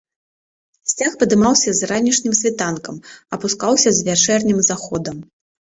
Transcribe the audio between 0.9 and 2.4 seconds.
Сцяг падымаўся з ранішнім